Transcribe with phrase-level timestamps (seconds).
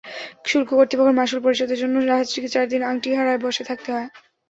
[0.45, 4.07] শুল্ক কর্তৃপক্ষের মাশুল পরিশোধের জন্য জাহাজটিকে চার দিন আংটিহারায় বসে থাকতে হয়।